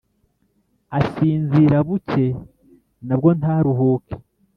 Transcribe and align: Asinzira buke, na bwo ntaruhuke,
Asinzira 0.99 1.77
buke, 1.87 2.25
na 3.07 3.15
bwo 3.19 3.29
ntaruhuke, 3.39 4.13